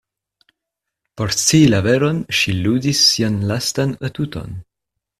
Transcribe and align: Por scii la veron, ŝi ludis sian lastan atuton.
Por 1.19 1.33
scii 1.41 1.67
la 1.73 1.83
veron, 1.89 2.23
ŝi 2.39 2.57
ludis 2.65 3.05
sian 3.13 3.39
lastan 3.53 3.97
atuton. 4.11 4.61